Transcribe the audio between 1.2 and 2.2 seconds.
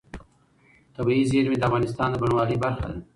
زیرمې د افغانستان د